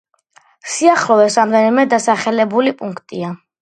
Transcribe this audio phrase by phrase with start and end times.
[0.75, 3.37] სიახლოვეს რამდენიმე დასახლებული პუნქტია.